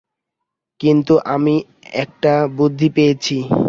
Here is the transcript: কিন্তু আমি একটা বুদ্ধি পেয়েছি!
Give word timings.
কিন্তু 0.79 1.13
আমি 1.33 1.55
একটা 2.03 2.33
বুদ্ধি 2.57 2.87
পেয়েছি! 2.95 3.37